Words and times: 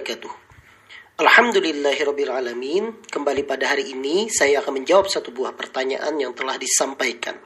Wabarakatuh. 0.00 0.32
Alhamdulillahirrabbilalamin 1.20 3.04
Kembali 3.12 3.44
pada 3.44 3.68
hari 3.68 3.92
ini 3.92 4.32
saya 4.32 4.64
akan 4.64 4.80
menjawab 4.80 5.12
satu 5.12 5.28
buah 5.28 5.52
pertanyaan 5.52 6.16
yang 6.16 6.32
telah 6.32 6.56
disampaikan. 6.56 7.36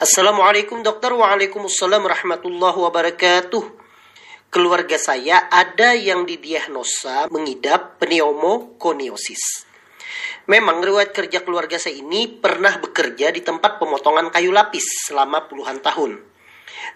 Assalamualaikum 0.00 0.80
dokter. 0.80 1.12
Waalaikumsalam 1.12 2.00
warahmatullahi 2.00 2.78
wabarakatuh. 2.80 3.64
Keluarga 4.48 4.96
saya 4.96 5.52
ada 5.52 5.92
yang 5.92 6.24
didiagnosa 6.24 7.28
mengidap 7.28 8.00
pneumokoniosis. 8.00 9.68
Memang 10.48 10.80
riwayat 10.80 11.12
kerja 11.12 11.44
keluarga 11.44 11.76
saya 11.76 12.00
ini 12.00 12.32
pernah 12.32 12.80
bekerja 12.80 13.28
di 13.28 13.44
tempat 13.44 13.76
pemotongan 13.76 14.32
kayu 14.32 14.56
lapis 14.56 15.04
selama 15.04 15.44
puluhan 15.52 15.84
tahun. 15.84 16.16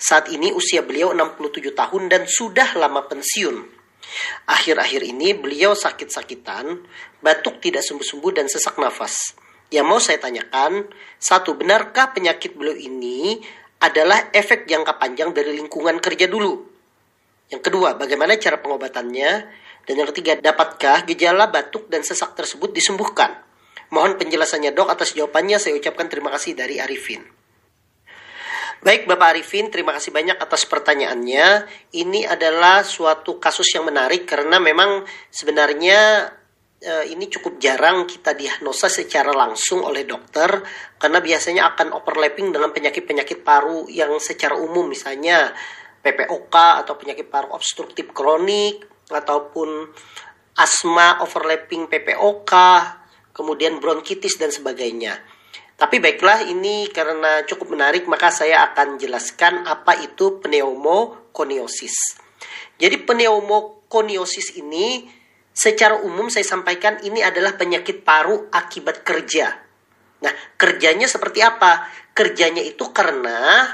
Saat 0.01 0.33
ini 0.33 0.49
usia 0.49 0.81
beliau 0.81 1.13
67 1.13 1.77
tahun 1.77 2.09
dan 2.09 2.25
sudah 2.25 2.73
lama 2.81 3.05
pensiun. 3.05 3.84
Akhir-akhir 4.47 5.03
ini 5.05 5.35
beliau 5.35 5.73
sakit-sakitan, 5.73 6.83
batuk 7.21 7.59
tidak 7.59 7.83
sembuh-sembuh 7.83 8.33
dan 8.35 8.47
sesak 8.47 8.79
nafas. 8.79 9.35
Yang 9.73 9.87
mau 9.87 9.99
saya 9.99 10.21
tanyakan, 10.21 10.87
satu, 11.19 11.57
benarkah 11.59 12.13
penyakit 12.15 12.55
beliau 12.55 12.77
ini 12.77 13.43
adalah 13.83 14.31
efek 14.31 14.71
jangka 14.71 14.97
panjang 14.97 15.35
dari 15.35 15.57
lingkungan 15.57 15.99
kerja 15.99 16.31
dulu? 16.31 16.53
Yang 17.51 17.63
kedua, 17.71 17.99
bagaimana 17.99 18.39
cara 18.41 18.57
pengobatannya? 18.61 19.31
Dan 19.85 19.95
yang 20.01 20.09
ketiga, 20.15 20.41
dapatkah 20.41 21.05
gejala 21.05 21.53
batuk 21.53 21.93
dan 21.93 22.01
sesak 22.01 22.33
tersebut 22.33 22.73
disembuhkan? 22.73 23.37
Mohon 23.93 24.17
penjelasannya 24.17 24.73
dok 24.73 24.89
atas 24.89 25.13
jawabannya 25.13 25.61
saya 25.61 25.77
ucapkan 25.77 26.09
terima 26.09 26.33
kasih 26.33 26.57
dari 26.57 26.81
Arifin. 26.81 27.44
Baik 28.85 29.09
Bapak 29.09 29.33
Arifin, 29.33 29.73
terima 29.73 29.97
kasih 29.97 30.13
banyak 30.13 30.37
atas 30.37 30.69
pertanyaannya. 30.69 31.65
Ini 31.97 32.29
adalah 32.29 32.85
suatu 32.85 33.41
kasus 33.41 33.73
yang 33.73 33.89
menarik 33.89 34.29
karena 34.29 34.61
memang 34.61 35.09
sebenarnya 35.33 36.29
eh, 36.85 37.09
ini 37.09 37.25
cukup 37.33 37.57
jarang 37.57 38.05
kita 38.05 38.37
diagnosa 38.37 38.93
secara 38.93 39.33
langsung 39.33 39.81
oleh 39.89 40.05
dokter 40.05 40.61
karena 41.01 41.25
biasanya 41.25 41.73
akan 41.73 41.97
overlapping 41.97 42.53
dengan 42.53 42.77
penyakit-penyakit 42.77 43.41
paru 43.41 43.89
yang 43.89 44.21
secara 44.21 44.53
umum 44.61 44.93
misalnya 44.93 45.57
PPOK 46.05 46.85
atau 46.85 47.01
penyakit 47.01 47.33
paru 47.33 47.57
obstruktif 47.57 48.13
kronik 48.13 48.85
ataupun 49.09 49.97
asma 50.61 51.25
overlapping 51.25 51.89
PPOK, 51.89 52.53
kemudian 53.33 53.81
bronkitis 53.81 54.37
dan 54.37 54.53
sebagainya. 54.53 55.34
Tapi 55.85 56.01
baiklah 56.01 56.49
ini 56.49 56.89
karena 56.89 57.45
cukup 57.45 57.77
menarik 57.77 58.09
maka 58.09 58.33
saya 58.33 58.73
akan 58.73 58.97
jelaskan 58.97 59.69
apa 59.69 60.01
itu 60.01 60.41
pneumokoniosis. 60.41 62.17
Jadi 62.81 63.05
pneumokoniosis 63.05 64.57
ini 64.65 65.05
secara 65.53 66.01
umum 66.01 66.33
saya 66.33 66.49
sampaikan 66.49 67.05
ini 67.05 67.21
adalah 67.21 67.53
penyakit 67.61 68.01
paru 68.01 68.49
akibat 68.49 69.05
kerja. 69.05 69.61
Nah, 70.25 70.33
kerjanya 70.57 71.05
seperti 71.05 71.45
apa? 71.45 71.85
Kerjanya 72.17 72.65
itu 72.65 72.89
karena 72.89 73.69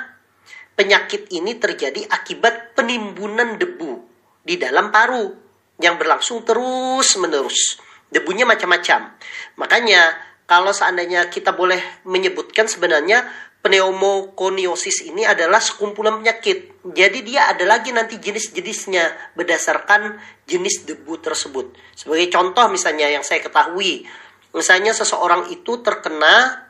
penyakit 0.75 1.31
ini 1.31 1.63
terjadi 1.63 2.11
akibat 2.11 2.75
penimbunan 2.75 3.55
debu 3.55 4.03
di 4.43 4.59
dalam 4.59 4.91
paru 4.91 5.31
yang 5.79 5.95
berlangsung 5.95 6.43
terus-menerus. 6.43 7.79
Debunya 8.11 8.43
macam-macam. 8.43 9.15
Makanya 9.63 10.30
kalau 10.51 10.75
seandainya 10.75 11.31
kita 11.31 11.55
boleh 11.55 11.79
menyebutkan 12.03 12.67
sebenarnya 12.67 13.23
pneumokoniosis 13.63 15.07
ini 15.07 15.23
adalah 15.23 15.63
sekumpulan 15.63 16.19
penyakit. 16.19 16.83
Jadi 16.91 17.23
dia 17.23 17.47
ada 17.47 17.63
lagi 17.71 17.95
nanti 17.95 18.19
jenis-jenisnya 18.19 19.39
berdasarkan 19.39 20.19
jenis 20.51 20.91
debu 20.91 21.23
tersebut. 21.23 21.79
Sebagai 21.95 22.35
contoh 22.35 22.67
misalnya 22.67 23.07
yang 23.07 23.23
saya 23.23 23.39
ketahui, 23.47 24.11
misalnya 24.51 24.91
seseorang 24.91 25.55
itu 25.55 25.79
terkena 25.87 26.67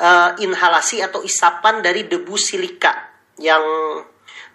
uh, 0.00 0.40
inhalasi 0.40 1.04
atau 1.04 1.20
isapan 1.20 1.84
dari 1.84 2.08
debu 2.08 2.40
silika 2.40 3.12
yang 3.36 3.60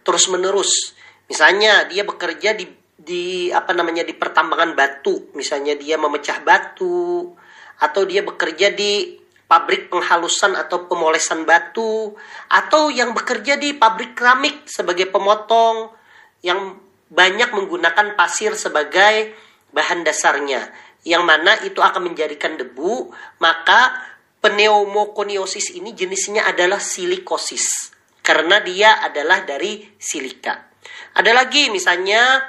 terus-menerus. 0.01 0.97
Misalnya 1.29 1.85
dia 1.85 2.01
bekerja 2.01 2.57
di 2.57 2.65
di 2.97 3.53
apa 3.53 3.77
namanya 3.77 4.01
di 4.01 4.17
pertambangan 4.17 4.73
batu, 4.73 5.29
misalnya 5.37 5.77
dia 5.77 6.01
memecah 6.01 6.41
batu, 6.41 7.37
atau 7.81 8.07
dia 8.07 8.23
bekerja 8.23 8.71
di 8.71 9.19
pabrik 9.45 9.93
penghalusan 9.93 10.57
atau 10.57 10.89
pemolesan 10.89 11.45
batu 11.45 12.17
atau 12.49 12.89
yang 12.89 13.13
bekerja 13.13 13.61
di 13.61 13.77
pabrik 13.77 14.17
keramik 14.17 14.65
sebagai 14.65 15.09
pemotong 15.13 15.93
yang 16.41 16.81
banyak 17.09 17.53
menggunakan 17.53 18.17
pasir 18.17 18.57
sebagai 18.57 19.37
bahan 19.69 20.01
dasarnya 20.01 20.73
yang 21.05 21.21
mana 21.21 21.53
itu 21.61 21.77
akan 21.77 22.09
menjadikan 22.09 22.57
debu 22.57 23.13
maka 23.37 23.93
pneumokoniosis 24.41 25.77
ini 25.77 25.93
jenisnya 25.93 26.49
adalah 26.49 26.81
silikosis 26.81 27.95
karena 28.25 28.57
dia 28.65 29.05
adalah 29.05 29.45
dari 29.45 29.85
silika. 30.01 30.73
Ada 31.13 31.29
lagi 31.29 31.69
misalnya 31.69 32.41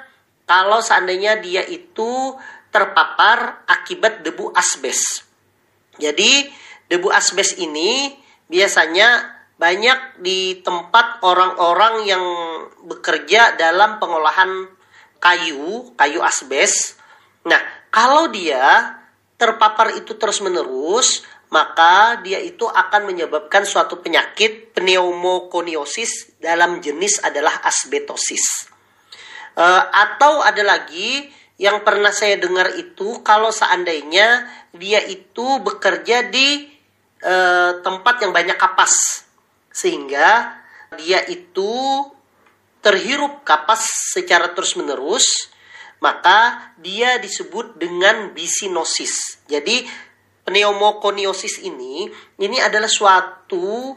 kalau 0.49 0.81
seandainya 0.81 1.37
dia 1.45 1.61
itu 1.69 2.33
terpapar 2.77 3.65
akibat 3.65 4.21
debu 4.21 4.53
asbes. 4.53 5.25
Jadi 5.97 6.45
debu 6.93 7.09
asbes 7.09 7.57
ini 7.57 8.13
biasanya 8.53 9.33
banyak 9.57 10.21
di 10.21 10.61
tempat 10.61 11.25
orang-orang 11.25 12.05
yang 12.05 12.25
bekerja 12.85 13.57
dalam 13.57 13.97
pengolahan 13.97 14.69
kayu, 15.17 15.97
kayu 15.97 16.21
asbes. 16.21 17.01
Nah, 17.49 17.57
kalau 17.89 18.29
dia 18.29 19.01
terpapar 19.41 19.97
itu 19.97 20.13
terus-menerus, 20.21 21.25
maka 21.49 22.21
dia 22.21 22.37
itu 22.45 22.69
akan 22.69 23.09
menyebabkan 23.09 23.65
suatu 23.65 24.05
penyakit 24.05 24.77
pneumokoniosis 24.77 26.37
dalam 26.37 26.85
jenis 26.85 27.25
adalah 27.25 27.65
asbetosis. 27.65 28.69
E, 29.57 29.65
atau 29.89 30.45
ada 30.45 30.61
lagi 30.61 31.33
yang 31.57 31.81
pernah 31.85 32.13
saya 32.13 32.37
dengar 32.37 32.77
itu 32.77 33.25
kalau 33.25 33.49
seandainya 33.49 34.45
dia 34.77 35.01
itu 35.09 35.61
bekerja 35.65 36.29
di 36.29 36.69
e, 37.21 37.35
tempat 37.81 38.21
yang 38.21 38.33
banyak 38.37 38.61
kapas 38.61 39.25
sehingga 39.73 40.61
dia 41.01 41.25
itu 41.25 41.73
terhirup 42.85 43.41
kapas 43.43 44.13
secara 44.13 44.53
terus-menerus 44.53 45.49
maka 45.97 46.71
dia 46.77 47.17
disebut 47.17 47.81
dengan 47.81 48.37
bisinosis. 48.37 49.41
Jadi 49.49 49.89
pneumokoniosis 50.45 51.65
ini 51.65 52.07
ini 52.39 52.59
adalah 52.61 52.87
suatu 52.87 53.97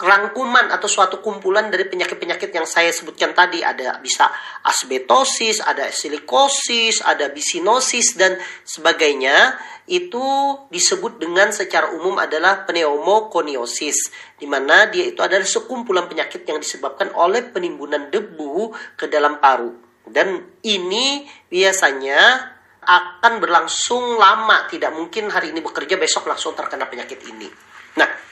kerangkuman 0.00 0.72
atau 0.72 0.88
suatu 0.88 1.20
kumpulan 1.20 1.68
dari 1.68 1.84
penyakit-penyakit 1.84 2.48
yang 2.56 2.64
saya 2.64 2.88
sebutkan 2.88 3.36
tadi. 3.36 3.60
Ada 3.60 4.00
bisa 4.00 4.32
asbetosis, 4.64 5.60
ada 5.60 5.92
silikosis, 5.92 7.04
ada 7.04 7.28
bisinosis 7.28 8.16
dan 8.16 8.40
sebagainya. 8.64 9.60
Itu 9.84 10.24
disebut 10.72 11.20
dengan 11.20 11.52
secara 11.52 11.92
umum 11.92 12.16
adalah 12.16 12.64
pneumokoniosis 12.64 14.08
di 14.40 14.48
mana 14.48 14.88
dia 14.88 15.12
itu 15.12 15.20
adalah 15.20 15.44
sekumpulan 15.44 16.08
penyakit 16.08 16.48
yang 16.48 16.56
disebabkan 16.56 17.12
oleh 17.12 17.52
penimbunan 17.52 18.08
debu 18.08 18.72
ke 18.96 19.04
dalam 19.04 19.36
paru. 19.36 19.76
Dan 20.08 20.56
ini 20.64 21.28
biasanya 21.52 22.40
akan 22.80 23.36
berlangsung 23.36 24.16
lama. 24.16 24.64
Tidak 24.64 24.96
mungkin 24.96 25.28
hari 25.28 25.52
ini 25.52 25.60
bekerja 25.60 26.00
besok 26.00 26.24
langsung 26.24 26.56
terkena 26.56 26.88
penyakit 26.88 27.20
ini. 27.28 27.52
Nah, 28.00 28.29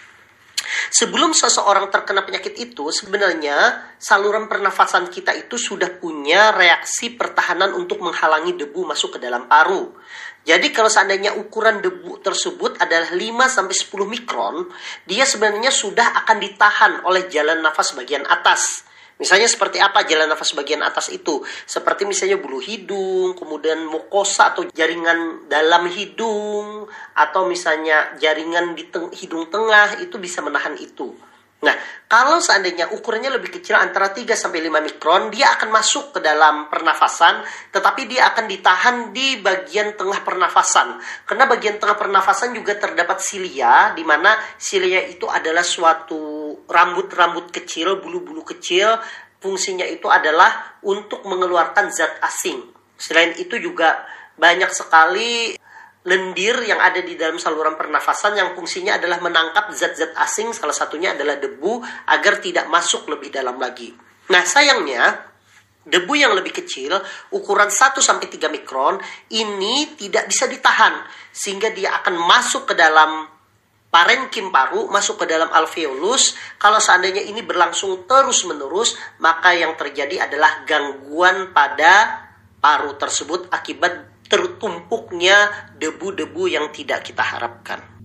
Sebelum 0.88 1.36
seseorang 1.36 1.92
terkena 1.92 2.24
penyakit 2.24 2.56
itu, 2.56 2.88
sebenarnya 2.88 3.84
saluran 4.00 4.48
pernafasan 4.48 5.12
kita 5.12 5.36
itu 5.36 5.60
sudah 5.60 6.00
punya 6.00 6.56
reaksi 6.56 7.12
pertahanan 7.12 7.76
untuk 7.76 8.00
menghalangi 8.00 8.56
debu 8.56 8.88
masuk 8.88 9.16
ke 9.16 9.18
dalam 9.20 9.44
paru. 9.44 9.92
Jadi 10.48 10.72
kalau 10.72 10.88
seandainya 10.88 11.36
ukuran 11.36 11.84
debu 11.84 12.24
tersebut 12.24 12.80
adalah 12.80 13.12
5 13.12 13.20
sampai 13.52 13.74
10 13.76 14.08
mikron, 14.08 14.56
dia 15.04 15.28
sebenarnya 15.28 15.68
sudah 15.68 16.24
akan 16.24 16.36
ditahan 16.40 16.92
oleh 17.04 17.28
jalan 17.28 17.60
nafas 17.60 17.92
bagian 17.92 18.24
atas. 18.24 18.87
Misalnya 19.18 19.50
seperti 19.50 19.82
apa 19.82 20.06
jalan 20.06 20.30
nafas 20.30 20.54
bagian 20.54 20.78
atas 20.86 21.10
itu? 21.10 21.42
Seperti 21.66 22.06
misalnya 22.06 22.38
bulu 22.38 22.62
hidung, 22.62 23.34
kemudian 23.34 23.82
mukosa 23.82 24.54
atau 24.54 24.62
jaringan 24.70 25.50
dalam 25.50 25.90
hidung, 25.90 26.86
atau 27.18 27.42
misalnya 27.50 28.14
jaringan 28.22 28.78
di 28.78 28.86
teng 28.86 29.10
hidung 29.10 29.50
tengah 29.50 29.98
itu 29.98 30.14
bisa 30.22 30.38
menahan 30.38 30.78
itu. 30.78 31.18
Nah, 31.58 31.74
kalau 32.06 32.38
seandainya 32.38 32.94
ukurannya 32.94 33.34
lebih 33.34 33.58
kecil 33.58 33.74
antara 33.74 34.14
3 34.14 34.38
sampai 34.38 34.62
5 34.62 34.78
mikron, 34.78 35.34
dia 35.34 35.50
akan 35.58 35.74
masuk 35.74 36.14
ke 36.14 36.22
dalam 36.22 36.70
pernafasan, 36.70 37.42
tetapi 37.74 38.06
dia 38.06 38.30
akan 38.30 38.46
ditahan 38.46 38.96
di 39.10 39.42
bagian 39.42 39.98
tengah 39.98 40.22
pernafasan. 40.22 41.02
Karena 41.26 41.50
bagian 41.50 41.82
tengah 41.82 41.98
pernafasan 41.98 42.54
juga 42.54 42.78
terdapat 42.78 43.18
silia, 43.18 43.90
di 43.90 44.06
mana 44.06 44.38
silia 44.54 45.02
itu 45.02 45.26
adalah 45.26 45.66
suatu 45.66 46.54
rambut-rambut 46.70 47.50
kecil, 47.50 47.98
bulu-bulu 47.98 48.46
kecil 48.46 48.94
fungsinya 49.38 49.86
itu 49.86 50.06
adalah 50.10 50.78
untuk 50.82 51.22
mengeluarkan 51.26 51.90
zat 51.94 52.18
asing. 52.22 52.58
Selain 52.98 53.34
itu 53.38 53.54
juga 53.58 54.02
banyak 54.38 54.70
sekali 54.70 55.54
lendir 56.06 56.54
yang 56.62 56.78
ada 56.78 57.02
di 57.02 57.18
dalam 57.18 57.40
saluran 57.42 57.74
pernafasan 57.74 58.38
yang 58.38 58.54
fungsinya 58.54 59.00
adalah 59.00 59.18
menangkap 59.18 59.74
zat-zat 59.74 60.14
asing, 60.14 60.54
salah 60.54 60.76
satunya 60.76 61.16
adalah 61.16 61.40
debu 61.40 61.82
agar 62.06 62.38
tidak 62.38 62.70
masuk 62.70 63.10
lebih 63.10 63.34
dalam 63.34 63.58
lagi. 63.58 63.90
Nah, 64.30 64.44
sayangnya 64.46 65.18
debu 65.82 66.12
yang 66.14 66.36
lebih 66.36 66.52
kecil, 66.52 66.94
ukuran 67.32 67.72
1 67.72 67.98
sampai 67.98 68.28
3 68.28 68.52
mikron, 68.52 69.00
ini 69.34 69.96
tidak 69.98 70.28
bisa 70.28 70.46
ditahan 70.46 71.02
sehingga 71.32 71.72
dia 71.72 71.96
akan 71.98 72.14
masuk 72.14 72.68
ke 72.70 72.74
dalam 72.76 73.38
parenkim 73.88 74.52
paru 74.52 74.88
masuk 74.92 75.24
ke 75.24 75.26
dalam 75.28 75.48
alveolus. 75.48 76.36
Kalau 76.60 76.76
seandainya 76.76 77.24
ini 77.24 77.40
berlangsung 77.40 78.04
terus-menerus, 78.04 78.96
maka 79.20 79.56
yang 79.56 79.74
terjadi 79.74 80.28
adalah 80.28 80.64
gangguan 80.68 81.56
pada 81.56 82.24
paru 82.60 82.94
tersebut 83.00 83.48
akibat 83.48 84.17
tertumpuknya 84.28 85.72
debu-debu 85.80 86.44
yang 86.52 86.68
tidak 86.70 87.08
kita 87.08 87.24
harapkan. 87.24 87.98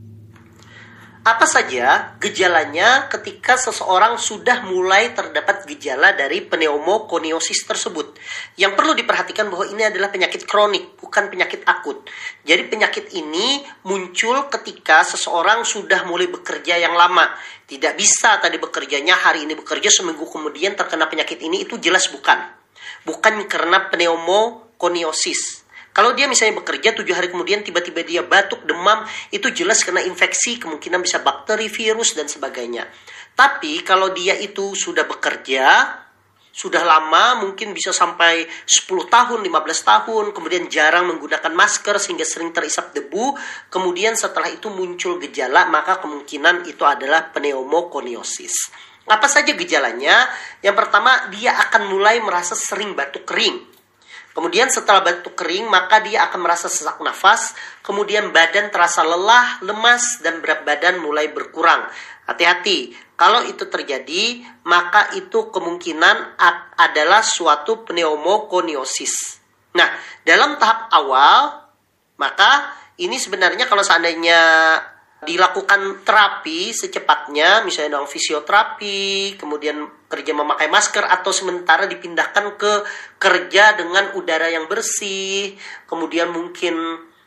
Apa 1.23 1.47
saja 1.47 2.19
gejalanya 2.19 3.07
ketika 3.07 3.55
seseorang 3.55 4.19
sudah 4.19 4.67
mulai 4.67 5.15
terdapat 5.15 5.63
gejala 5.71 6.11
dari 6.11 6.43
pneumokoniosis 6.43 7.63
tersebut? 7.63 8.19
Yang 8.59 8.75
perlu 8.75 8.91
diperhatikan 8.91 9.47
bahwa 9.47 9.63
ini 9.71 9.87
adalah 9.87 10.11
penyakit 10.11 10.43
kronik, 10.43 10.99
bukan 10.99 11.31
penyakit 11.31 11.63
akut. 11.63 12.11
Jadi 12.43 12.67
penyakit 12.67 13.15
ini 13.15 13.63
muncul 13.87 14.51
ketika 14.51 15.07
seseorang 15.07 15.63
sudah 15.63 16.03
mulai 16.03 16.27
bekerja 16.27 16.75
yang 16.75 16.91
lama. 16.91 17.31
Tidak 17.71 17.95
bisa 17.95 18.43
tadi 18.43 18.59
bekerjanya 18.59 19.15
hari 19.15 19.47
ini 19.47 19.55
bekerja 19.55 19.87
seminggu 19.87 20.27
kemudian 20.27 20.75
terkena 20.75 21.07
penyakit 21.07 21.39
ini 21.39 21.63
itu 21.63 21.79
jelas 21.79 22.11
bukan. 22.11 22.51
Bukan 23.07 23.47
karena 23.47 23.87
pneumokoniosis 23.87 25.62
kalau 25.93 26.17
dia 26.17 26.25
misalnya 26.25 26.57
bekerja 26.57 26.97
tujuh 26.97 27.13
hari 27.13 27.29
kemudian 27.29 27.61
tiba-tiba 27.61 28.01
dia 28.01 28.25
batuk, 28.25 28.65
demam, 28.65 29.05
itu 29.29 29.53
jelas 29.53 29.85
kena 29.85 30.01
infeksi, 30.01 30.57
kemungkinan 30.57 31.05
bisa 31.05 31.21
bakteri, 31.21 31.69
virus, 31.69 32.17
dan 32.17 32.25
sebagainya. 32.25 32.89
Tapi 33.37 33.85
kalau 33.85 34.09
dia 34.09 34.33
itu 34.33 34.73
sudah 34.73 35.05
bekerja, 35.05 35.93
sudah 36.49 36.81
lama, 36.81 37.45
mungkin 37.45 37.77
bisa 37.77 37.93
sampai 37.93 38.45
10 38.65 39.05
tahun, 39.05 39.45
15 39.45 39.53
tahun, 39.85 40.25
kemudian 40.33 40.65
jarang 40.65 41.13
menggunakan 41.13 41.53
masker 41.53 42.01
sehingga 42.01 42.25
sering 42.25 42.49
terisap 42.49 42.89
debu, 42.97 43.37
kemudian 43.69 44.17
setelah 44.17 44.49
itu 44.49 44.73
muncul 44.73 45.21
gejala, 45.21 45.69
maka 45.69 46.01
kemungkinan 46.01 46.65
itu 46.65 46.81
adalah 46.85 47.29
pneumokoniosis. 47.29 48.73
Apa 49.05 49.29
saja 49.29 49.53
gejalanya? 49.53 50.25
Yang 50.65 50.75
pertama, 50.77 51.29
dia 51.29 51.53
akan 51.69 51.89
mulai 51.89 52.17
merasa 52.17 52.57
sering 52.57 52.97
batuk 52.97 53.29
kering 53.29 53.73
Kemudian 54.33 54.65
setelah 54.73 55.05
batuk 55.05 55.37
kering, 55.37 55.69
maka 55.69 56.01
dia 56.01 56.25
akan 56.25 56.41
merasa 56.41 56.65
sesak 56.65 56.97
nafas, 57.05 57.53
kemudian 57.85 58.33
badan 58.33 58.73
terasa 58.73 59.05
lelah, 59.05 59.61
lemas, 59.61 60.25
dan 60.25 60.41
berat 60.41 60.65
badan 60.65 60.97
mulai 60.97 61.29
berkurang. 61.29 61.85
Hati-hati, 62.25 62.97
kalau 63.13 63.45
itu 63.45 63.69
terjadi, 63.69 64.41
maka 64.65 65.13
itu 65.13 65.53
kemungkinan 65.53 66.33
adalah 66.81 67.21
suatu 67.21 67.85
pneumokoniosis. 67.85 69.37
Nah, 69.77 69.93
dalam 70.25 70.57
tahap 70.57 70.89
awal, 70.89 71.69
maka 72.17 72.73
ini 72.97 73.21
sebenarnya 73.21 73.69
kalau 73.69 73.85
seandainya 73.85 74.41
dilakukan 75.23 76.03
terapi 76.03 76.73
secepatnya, 76.73 77.61
misalnya 77.63 78.01
dengan 78.01 78.09
fisioterapi, 78.09 79.37
kemudian 79.39 80.02
kerja 80.13 80.37
memakai 80.37 80.69
masker 80.69 81.09
atau 81.09 81.33
sementara 81.33 81.89
dipindahkan 81.89 82.53
ke 82.53 82.73
kerja 83.17 83.73
dengan 83.73 84.13
udara 84.13 84.45
yang 84.53 84.69
bersih, 84.69 85.57
kemudian 85.89 86.29
mungkin 86.29 86.77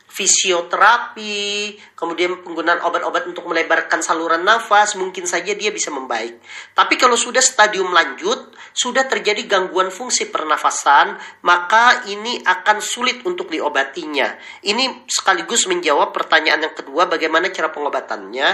fisioterapi, 0.07 1.75
kemudian 1.93 2.39
penggunaan 2.39 2.79
obat-obat 2.79 3.27
untuk 3.27 3.43
melebarkan 3.51 3.99
saluran 3.99 4.41
nafas, 4.41 4.95
mungkin 4.95 5.27
saja 5.27 5.51
dia 5.51 5.69
bisa 5.69 5.91
membaik. 5.91 6.39
Tapi 6.71 6.95
kalau 6.95 7.19
sudah 7.19 7.43
stadium 7.43 7.91
lanjut, 7.91 8.55
sudah 8.71 9.03
terjadi 9.05 9.43
gangguan 9.45 9.91
fungsi 9.91 10.31
pernafasan, 10.31 11.19
maka 11.43 12.07
ini 12.07 12.39
akan 12.39 12.79
sulit 12.79 13.21
untuk 13.27 13.51
diobatinya. 13.51 14.39
Ini 14.63 15.05
sekaligus 15.11 15.67
menjawab 15.67 16.15
pertanyaan 16.15 16.71
yang 16.71 16.75
kedua, 16.75 17.11
bagaimana 17.11 17.51
cara 17.51 17.67
pengobatannya? 17.69 18.47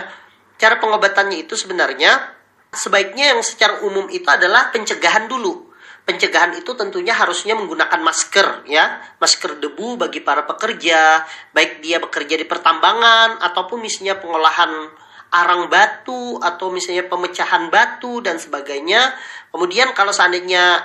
Cara 0.57 0.75
pengobatannya 0.81 1.37
itu 1.37 1.53
sebenarnya 1.53 2.42
sebaiknya 2.73 3.37
yang 3.37 3.41
secara 3.45 3.85
umum 3.85 4.09
itu 4.09 4.25
adalah 4.27 4.73
pencegahan 4.73 5.29
dulu. 5.29 5.71
Pencegahan 6.03 6.51
itu 6.59 6.75
tentunya 6.75 7.15
harusnya 7.15 7.55
menggunakan 7.55 8.03
masker 8.03 8.67
ya. 8.67 8.99
Masker 9.23 9.63
debu 9.63 9.95
bagi 9.95 10.19
para 10.19 10.43
pekerja 10.43 11.23
baik 11.55 11.79
dia 11.79 12.03
bekerja 12.03 12.35
di 12.35 12.43
pertambangan 12.43 13.39
ataupun 13.39 13.79
misalnya 13.79 14.19
pengolahan 14.19 14.91
arang 15.33 15.71
batu 15.71 16.37
atau 16.43 16.69
misalnya 16.69 17.07
pemecahan 17.07 17.71
batu 17.71 18.19
dan 18.19 18.35
sebagainya. 18.35 19.15
Kemudian 19.49 19.95
kalau 19.95 20.11
seandainya 20.11 20.83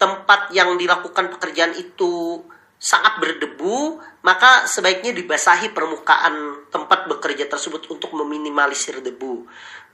tempat 0.00 0.54
yang 0.54 0.78
dilakukan 0.78 1.28
pekerjaan 1.34 1.76
itu 1.76 2.40
sangat 2.80 3.20
berdebu, 3.20 4.00
maka 4.20 4.68
sebaiknya 4.68 5.16
dibasahi 5.16 5.72
permukaan 5.72 6.68
tempat 6.68 7.08
bekerja 7.08 7.48
tersebut 7.48 7.88
untuk 7.88 8.12
meminimalisir 8.12 9.00
debu. 9.00 9.48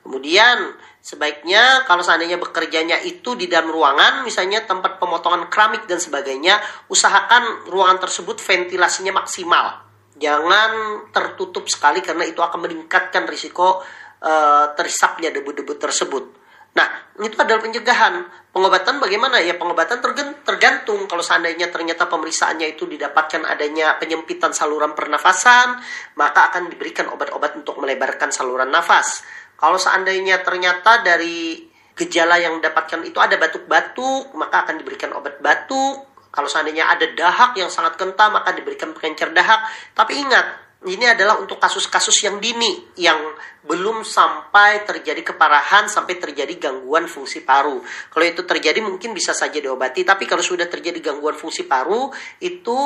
Kemudian 0.06 0.70
sebaiknya 1.02 1.82
kalau 1.82 2.02
seandainya 2.02 2.38
bekerjanya 2.38 3.02
itu 3.02 3.34
di 3.34 3.50
dalam 3.50 3.74
ruangan, 3.74 4.22
misalnya 4.22 4.62
tempat 4.62 5.02
pemotongan 5.02 5.50
keramik 5.50 5.86
dan 5.90 5.98
sebagainya, 5.98 6.62
usahakan 6.86 7.66
ruangan 7.66 8.06
tersebut 8.06 8.38
ventilasinya 8.38 9.18
maksimal. 9.18 9.82
Jangan 10.14 10.70
tertutup 11.10 11.66
sekali 11.66 12.00
karena 12.06 12.22
itu 12.22 12.38
akan 12.38 12.70
meningkatkan 12.70 13.26
risiko 13.26 13.82
uh, 14.22 14.66
terisapnya 14.78 15.34
debu-debu 15.34 15.74
tersebut. 15.74 16.45
Nah, 16.76 16.88
itu 17.24 17.36
adalah 17.40 17.64
pencegahan. 17.64 18.14
Pengobatan 18.52 19.00
bagaimana? 19.00 19.40
Ya 19.40 19.56
pengobatan 19.56 20.04
tergantung 20.44 21.08
kalau 21.08 21.24
seandainya 21.24 21.72
ternyata 21.72 22.04
pemeriksaannya 22.04 22.76
itu 22.76 22.84
didapatkan 22.84 23.48
adanya 23.48 23.96
penyempitan 23.96 24.52
saluran 24.52 24.92
pernafasan, 24.92 25.80
maka 26.20 26.52
akan 26.52 26.68
diberikan 26.68 27.08
obat-obat 27.08 27.56
untuk 27.56 27.80
melebarkan 27.80 28.28
saluran 28.28 28.68
nafas. 28.68 29.24
Kalau 29.56 29.80
seandainya 29.80 30.44
ternyata 30.44 31.00
dari 31.00 31.64
gejala 31.96 32.36
yang 32.36 32.60
didapatkan 32.60 33.00
itu 33.08 33.16
ada 33.16 33.40
batuk-batuk, 33.40 34.36
maka 34.36 34.68
akan 34.68 34.76
diberikan 34.76 35.16
obat 35.16 35.40
batuk. 35.40 36.12
Kalau 36.28 36.52
seandainya 36.52 36.92
ada 36.92 37.08
dahak 37.16 37.56
yang 37.56 37.72
sangat 37.72 37.96
kental, 37.96 38.28
maka 38.28 38.52
diberikan 38.52 38.92
pengencer 38.92 39.32
dahak. 39.32 39.64
Tapi 39.96 40.20
ingat, 40.20 40.65
ini 40.86 41.06
adalah 41.06 41.42
untuk 41.42 41.58
kasus-kasus 41.58 42.14
yang 42.22 42.38
dini 42.38 42.94
yang 43.02 43.18
belum 43.66 44.06
sampai 44.06 44.86
terjadi 44.86 45.26
keparahan 45.26 45.90
sampai 45.90 46.22
terjadi 46.22 46.70
gangguan 46.70 47.10
fungsi 47.10 47.42
paru. 47.42 47.82
Kalau 47.82 48.24
itu 48.24 48.46
terjadi 48.46 48.78
mungkin 48.78 49.10
bisa 49.10 49.34
saja 49.34 49.58
diobati, 49.58 50.06
tapi 50.06 50.24
kalau 50.30 50.46
sudah 50.46 50.70
terjadi 50.70 51.10
gangguan 51.10 51.34
fungsi 51.34 51.66
paru 51.66 52.14
itu 52.38 52.78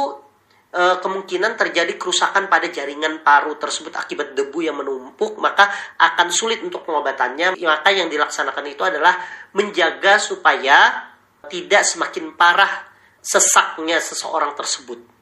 e, 0.73 0.83
kemungkinan 1.05 1.61
terjadi 1.61 2.01
kerusakan 2.01 2.49
pada 2.49 2.73
jaringan 2.73 3.21
paru 3.21 3.61
tersebut 3.61 3.93
akibat 3.93 4.33
debu 4.33 4.59
yang 4.65 4.81
menumpuk, 4.81 5.37
maka 5.37 5.69
akan 6.01 6.33
sulit 6.33 6.65
untuk 6.65 6.89
pengobatannya. 6.89 7.61
Maka 7.61 7.93
yang 7.93 8.09
dilaksanakan 8.09 8.65
itu 8.65 8.81
adalah 8.81 9.21
menjaga 9.53 10.17
supaya 10.17 11.13
tidak 11.53 11.85
semakin 11.85 12.33
parah 12.33 12.89
sesaknya 13.21 14.01
seseorang 14.01 14.57
tersebut. 14.57 15.20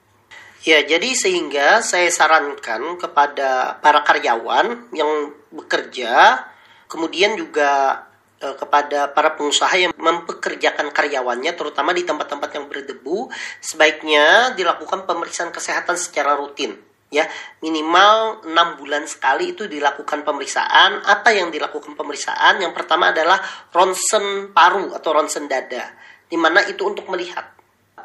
Ya, 0.69 0.85
jadi 0.85 1.17
sehingga 1.17 1.81
saya 1.81 2.13
sarankan 2.13 3.01
kepada 3.01 3.81
para 3.81 4.05
karyawan 4.05 4.93
yang 4.93 5.33
bekerja, 5.49 6.45
kemudian 6.93 7.41
juga 7.41 8.05
eh, 8.37 8.53
kepada 8.53 9.09
para 9.17 9.33
pengusaha 9.33 9.73
yang 9.81 9.97
mempekerjakan 9.97 10.93
karyawannya, 10.93 11.57
terutama 11.57 11.97
di 11.97 12.05
tempat-tempat 12.05 12.51
yang 12.53 12.69
berdebu, 12.69 13.33
sebaiknya 13.65 14.53
dilakukan 14.61 15.09
pemeriksaan 15.09 15.57
kesehatan 15.57 15.97
secara 15.97 16.37
rutin. 16.37 16.77
Ya, 17.09 17.25
minimal 17.65 18.45
6 18.45 18.53
bulan 18.77 19.09
sekali 19.09 19.57
itu 19.57 19.65
dilakukan 19.65 20.21
pemeriksaan. 20.21 21.01
Apa 21.01 21.33
yang 21.33 21.49
dilakukan 21.49 21.97
pemeriksaan? 21.97 22.61
Yang 22.61 22.77
pertama 22.77 23.17
adalah 23.17 23.41
ronsen 23.73 24.53
paru 24.53 24.93
atau 24.93 25.17
ronsen 25.17 25.49
dada, 25.49 25.97
di 26.29 26.37
mana 26.37 26.61
itu 26.69 26.85
untuk 26.85 27.09
melihat 27.09 27.58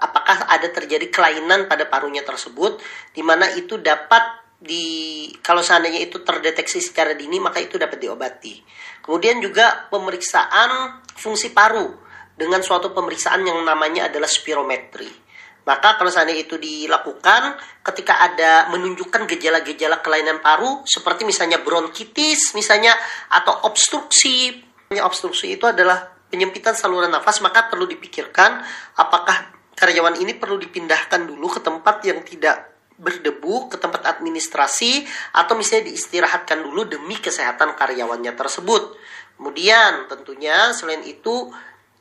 apakah 0.03 0.51
ada 0.51 0.67
terjadi 0.67 1.07
kelainan 1.07 1.71
pada 1.71 1.87
parunya 1.87 2.27
tersebut 2.27 2.83
di 3.15 3.23
mana 3.23 3.47
itu 3.55 3.79
dapat 3.79 4.43
di 4.63 5.27
kalau 5.43 5.59
seandainya 5.59 5.99
itu 6.03 6.23
terdeteksi 6.23 6.79
secara 6.79 7.15
dini 7.15 7.39
maka 7.39 7.59
itu 7.63 7.79
dapat 7.79 7.99
diobati. 7.99 8.63
Kemudian 9.03 9.39
juga 9.43 9.87
pemeriksaan 9.91 11.03
fungsi 11.15 11.51
paru 11.51 11.91
dengan 12.35 12.63
suatu 12.63 12.95
pemeriksaan 12.95 13.43
yang 13.43 13.59
namanya 13.63 14.07
adalah 14.07 14.27
spirometri. 14.27 15.11
Maka 15.63 15.95
kalau 15.95 16.11
seandainya 16.11 16.43
itu 16.43 16.59
dilakukan 16.59 17.55
ketika 17.87 18.19
ada 18.19 18.67
menunjukkan 18.71 19.23
gejala-gejala 19.31 20.03
kelainan 20.03 20.43
paru 20.43 20.83
seperti 20.83 21.23
misalnya 21.23 21.63
bronkitis 21.63 22.51
misalnya 22.55 22.91
atau 23.31 23.67
obstruksi. 23.67 24.59
Obstruksi 24.93 25.57
itu 25.57 25.65
adalah 25.65 26.13
penyempitan 26.33 26.73
saluran 26.73 27.13
nafas, 27.13 27.41
maka 27.45 27.69
perlu 27.69 27.85
dipikirkan 27.85 28.61
apakah 28.97 29.52
karyawan 29.73 30.17
ini 30.21 30.37
perlu 30.37 30.57
dipindahkan 30.61 31.25
dulu 31.25 31.49
ke 31.49 31.59
tempat 31.61 32.05
yang 32.05 32.21
tidak 32.21 32.73
berdebu 32.93 33.73
ke 33.73 33.77
tempat 33.81 34.05
administrasi 34.05 35.03
atau 35.33 35.57
misalnya 35.57 35.89
diistirahatkan 35.91 36.61
dulu 36.61 36.85
demi 36.85 37.17
kesehatan 37.17 37.73
karyawannya 37.73 38.33
tersebut. 38.37 38.95
Kemudian 39.35 40.07
tentunya 40.07 40.71
selain 40.71 41.01
itu 41.03 41.49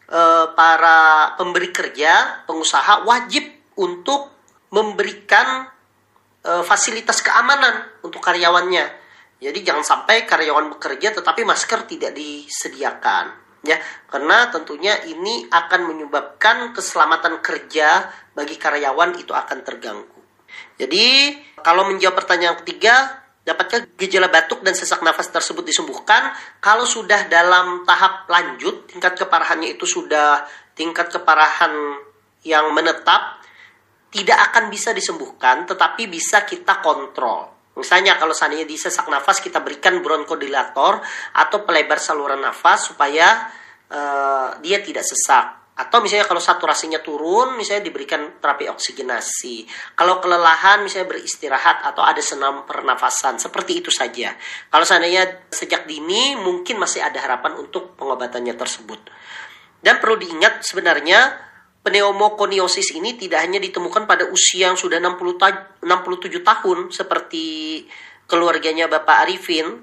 eh, 0.07 0.47
para 0.53 1.33
pemberi 1.41 1.73
kerja, 1.73 2.45
pengusaha 2.45 3.09
wajib 3.09 3.49
untuk 3.81 4.31
memberikan 4.71 5.67
eh, 6.45 6.63
fasilitas 6.63 7.25
keamanan 7.25 7.89
untuk 8.05 8.21
karyawannya. 8.21 9.01
Jadi 9.43 9.59
jangan 9.67 9.83
sampai 9.83 10.23
karyawan 10.23 10.71
bekerja 10.79 11.19
tetapi 11.19 11.43
masker 11.43 11.83
tidak 11.91 12.15
disediakan 12.15 13.42
ya 13.63 13.79
karena 14.11 14.51
tentunya 14.51 14.99
ini 15.07 15.47
akan 15.47 15.81
menyebabkan 15.87 16.75
keselamatan 16.75 17.39
kerja 17.39 18.11
bagi 18.35 18.59
karyawan 18.59 19.17
itu 19.19 19.31
akan 19.31 19.59
terganggu. 19.63 20.21
Jadi 20.77 21.39
kalau 21.63 21.89
menjawab 21.89 22.19
pertanyaan 22.19 22.59
ketiga, 22.61 23.23
dapatkah 23.47 23.87
gejala 23.97 24.29
batuk 24.29 24.61
dan 24.67 24.75
sesak 24.75 25.01
nafas 25.01 25.31
tersebut 25.31 25.63
disembuhkan? 25.63 26.35
Kalau 26.59 26.85
sudah 26.85 27.31
dalam 27.31 27.87
tahap 27.87 28.27
lanjut, 28.29 28.91
tingkat 28.91 29.15
keparahannya 29.17 29.79
itu 29.79 29.87
sudah 29.87 30.45
tingkat 30.75 31.09
keparahan 31.13 31.73
yang 32.43 32.75
menetap, 32.75 33.39
tidak 34.13 34.53
akan 34.53 34.69
bisa 34.69 34.91
disembuhkan, 34.91 35.65
tetapi 35.65 36.11
bisa 36.11 36.43
kita 36.45 36.83
kontrol. 36.83 37.62
Misalnya 37.73 38.21
kalau 38.21 38.37
seandainya 38.37 38.69
di 38.69 38.77
sesak 38.77 39.09
nafas 39.09 39.41
kita 39.41 39.65
berikan 39.65 40.05
bronkodilator 40.05 41.01
atau 41.33 41.59
pelebar 41.65 41.97
saluran 41.97 42.45
nafas 42.45 42.93
supaya 42.93 43.49
uh, 43.89 44.61
dia 44.61 44.85
tidak 44.85 45.09
sesak. 45.09 45.63
Atau 45.73 46.05
misalnya 46.05 46.29
kalau 46.29 46.39
saturasinya 46.39 47.01
turun, 47.01 47.57
misalnya 47.57 47.89
diberikan 47.89 48.37
terapi 48.37 48.69
oksigenasi. 48.69 49.65
Kalau 49.97 50.21
kelelahan, 50.21 50.85
misalnya 50.85 51.17
beristirahat 51.17 51.81
atau 51.89 52.05
ada 52.05 52.21
senam 52.21 52.69
pernafasan. 52.69 53.41
Seperti 53.41 53.81
itu 53.81 53.89
saja. 53.89 54.37
Kalau 54.69 54.85
seandainya 54.85 55.49
sejak 55.49 55.89
dini, 55.89 56.37
mungkin 56.37 56.77
masih 56.77 57.01
ada 57.01 57.25
harapan 57.25 57.57
untuk 57.57 57.97
pengobatannya 57.97 58.53
tersebut. 58.53 59.01
Dan 59.81 59.97
perlu 59.97 60.21
diingat 60.21 60.61
sebenarnya 60.61 61.51
pneumokoniosis 61.83 62.95
ini 62.95 63.19
tidak 63.19 63.43
hanya 63.43 63.59
ditemukan 63.59 64.07
pada 64.07 64.31
usia 64.31 64.71
yang 64.71 64.79
sudah 64.79 65.03
60 65.03 65.19
ta 65.39 65.75
67 65.83 66.43
tahun 66.43 66.79
seperti 66.95 67.45
keluarganya 68.31 68.87
Bapak 68.87 69.27
Arifin. 69.27 69.83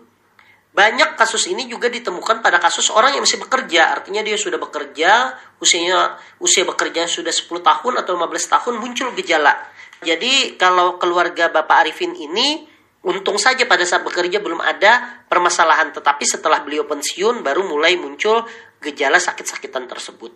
Banyak 0.70 1.20
kasus 1.20 1.50
ini 1.52 1.68
juga 1.68 1.92
ditemukan 1.92 2.40
pada 2.40 2.62
kasus 2.62 2.94
orang 2.94 3.18
yang 3.18 3.26
masih 3.26 3.42
bekerja, 3.42 4.00
artinya 4.00 4.22
dia 4.22 4.38
sudah 4.40 4.62
bekerja, 4.62 5.34
usianya 5.60 6.16
usia 6.40 6.64
bekerja 6.64 7.10
sudah 7.10 7.34
10 7.34 7.52
tahun 7.60 7.94
atau 8.00 8.16
15 8.16 8.54
tahun 8.54 8.74
muncul 8.80 9.12
gejala. 9.18 9.60
Jadi 10.00 10.56
kalau 10.56 10.96
keluarga 10.96 11.52
Bapak 11.52 11.84
Arifin 11.84 12.16
ini 12.16 12.64
untung 13.04 13.36
saja 13.42 13.66
pada 13.68 13.84
saat 13.84 14.06
bekerja 14.06 14.40
belum 14.40 14.62
ada 14.64 15.24
permasalahan, 15.28 15.92
tetapi 15.92 16.24
setelah 16.24 16.64
beliau 16.64 16.88
pensiun 16.88 17.44
baru 17.44 17.68
mulai 17.68 18.00
muncul 18.00 18.46
gejala 18.80 19.20
sakit-sakitan 19.20 19.86
tersebut. 19.88 20.32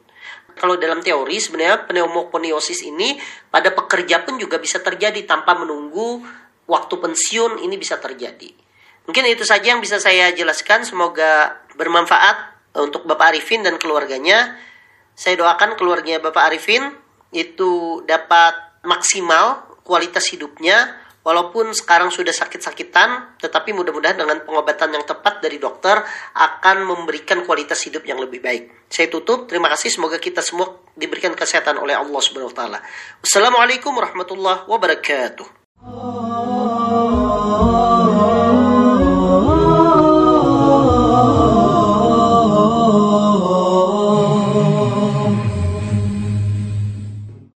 Kalau 0.54 0.78
dalam 0.78 1.02
teori 1.02 1.40
sebenarnya 1.40 1.88
pneumokoniosis 1.90 2.86
ini 2.86 3.18
pada 3.50 3.74
pekerja 3.74 4.22
pun 4.22 4.38
juga 4.38 4.60
bisa 4.62 4.84
terjadi 4.84 5.24
tanpa 5.26 5.58
menunggu 5.58 6.22
waktu 6.70 6.96
pensiun 6.96 7.64
ini 7.64 7.76
bisa 7.80 7.98
terjadi. 7.98 8.52
Mungkin 9.04 9.24
itu 9.28 9.44
saja 9.44 9.76
yang 9.76 9.84
bisa 9.84 10.00
saya 10.00 10.32
jelaskan. 10.32 10.88
Semoga 10.88 11.60
bermanfaat 11.76 12.72
untuk 12.80 13.04
Bapak 13.04 13.36
Arifin 13.36 13.66
dan 13.66 13.76
keluarganya. 13.76 14.56
Saya 15.14 15.36
doakan 15.38 15.76
keluarganya 15.76 16.24
Bapak 16.24 16.54
Arifin 16.54 16.88
itu 17.36 18.02
dapat 18.08 18.56
maksimal 18.86 19.68
kualitas 19.84 20.30
hidupnya 20.32 21.03
Walaupun 21.24 21.72
sekarang 21.72 22.12
sudah 22.12 22.36
sakit-sakitan, 22.36 23.40
tetapi 23.40 23.72
mudah-mudahan 23.72 24.20
dengan 24.20 24.44
pengobatan 24.44 24.92
yang 24.92 25.08
tepat 25.08 25.40
dari 25.40 25.56
dokter 25.56 26.04
akan 26.36 26.84
memberikan 26.84 27.48
kualitas 27.48 27.80
hidup 27.88 28.04
yang 28.04 28.20
lebih 28.20 28.44
baik. 28.44 28.92
Saya 28.92 29.08
tutup, 29.08 29.48
terima 29.48 29.72
kasih. 29.72 29.88
Semoga 29.88 30.20
kita 30.20 30.44
semua 30.44 30.84
diberikan 31.00 31.32
kesehatan 31.32 31.80
oleh 31.80 31.96
Allah 31.96 32.20
Subhanahu 32.20 32.52
wa 32.52 32.58
taala. 32.60 32.80
Wassalamualaikum 33.24 33.96
warahmatullahi 33.96 34.68
wabarakatuh. 34.68 35.63